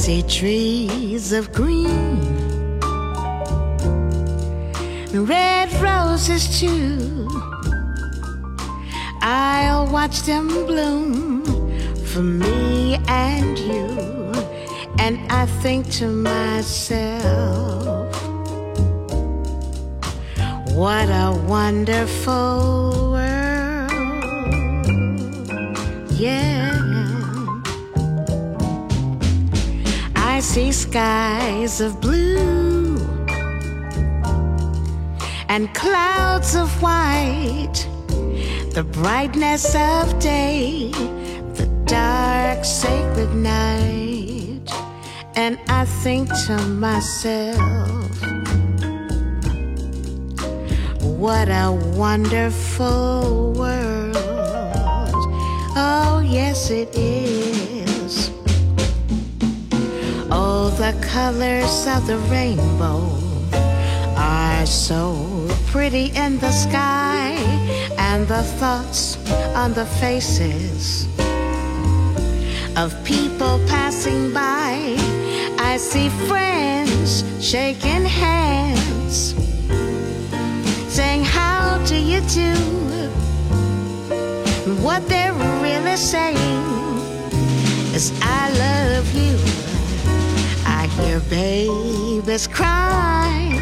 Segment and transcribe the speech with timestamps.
[0.00, 2.16] See trees of green,
[5.12, 7.28] red roses too.
[9.20, 11.44] I'll watch them bloom
[12.06, 14.32] for me and you.
[14.98, 17.20] And I think to myself,
[20.74, 23.92] what a wonderful world.
[26.12, 26.79] Yeah.
[30.40, 32.96] I see skies of blue
[35.50, 37.86] and clouds of white,
[38.72, 40.92] the brightness of day,
[41.58, 44.66] the dark sacred night.
[45.36, 47.60] And I think to myself,
[51.02, 54.16] what a wonderful world.
[55.76, 57.49] Oh, yes, it is.
[60.80, 63.02] The colors of the rainbow
[64.16, 67.34] are so pretty in the sky,
[67.98, 69.18] and the thoughts
[69.54, 71.06] on the faces
[72.78, 74.96] of people passing by.
[75.58, 79.34] I see friends shaking hands,
[80.88, 82.54] saying, How do you do?
[84.80, 86.64] What they're really saying
[87.94, 88.79] is, I love
[91.10, 93.58] hear babies cry,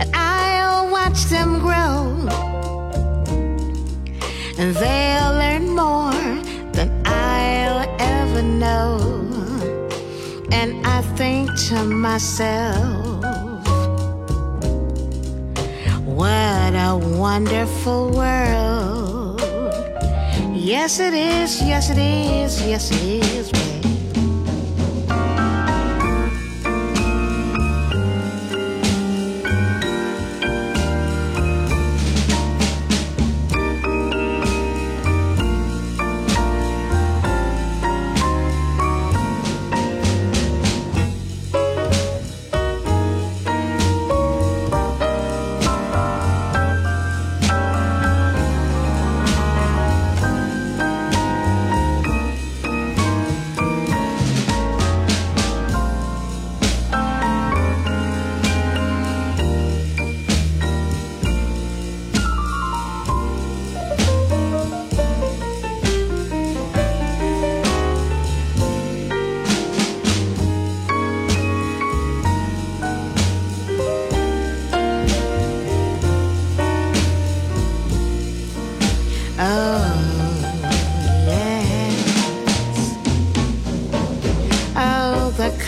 [0.00, 2.26] and I'll watch them grow,
[4.58, 6.24] and they'll learn more
[6.72, 8.98] than I'll ever know.
[10.50, 13.24] And I think to myself,
[16.04, 19.40] what a wonderful world.
[20.52, 23.52] Yes, it is, yes, it is, yes, it is,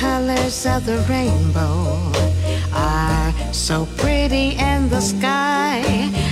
[0.03, 2.11] colors of the rainbow
[2.75, 5.79] are so pretty in the sky,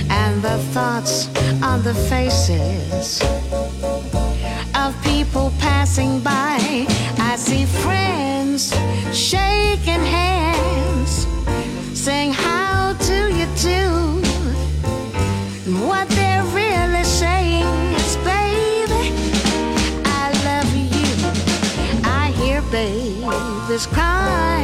[0.09, 1.29] and the thoughts
[1.63, 3.21] on the faces
[4.75, 6.57] of people passing by.
[7.31, 8.75] I see friends
[9.13, 11.13] shaking hands,
[11.97, 13.81] saying, How do you do?
[15.87, 16.30] What they're
[23.71, 24.63] babies cry,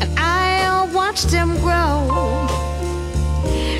[0.00, 2.08] and I'll watch them grow,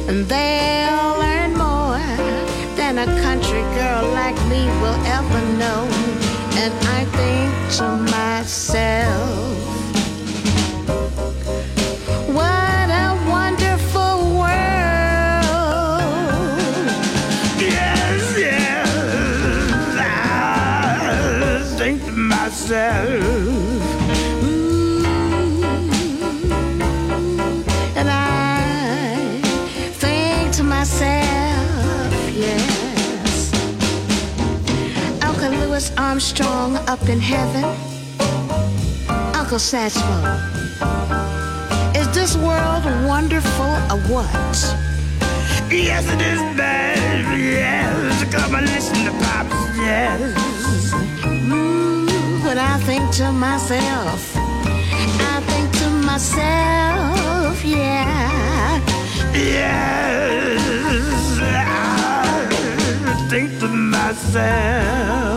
[0.08, 1.98] and they'll learn more
[2.76, 5.88] than a country girl like me will ever know.
[6.62, 8.89] And I think to myself,
[22.70, 23.20] myself.
[27.96, 29.40] And I
[29.94, 33.52] think to myself, yes.
[35.24, 37.64] Uncle Louis Armstrong up in heaven.
[39.34, 40.18] Uncle Satchmo.
[41.96, 44.54] Is this world wonderful or what?
[45.70, 47.42] Yes, it is, baby.
[47.58, 49.76] Yes, come and listen to Pops.
[49.76, 50.99] Yes.
[52.86, 58.80] Think to myself, I think to myself, yeah.
[59.32, 60.62] Yes,
[61.40, 65.29] I think to myself.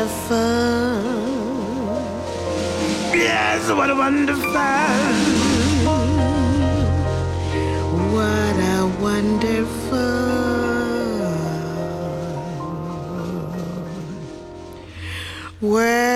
[0.00, 0.36] Wonderful.
[3.14, 4.50] Yes, what a wonderful.
[8.14, 10.00] What a wonderful
[15.60, 16.10] world.